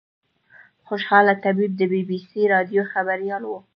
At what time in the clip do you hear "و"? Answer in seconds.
3.45-3.51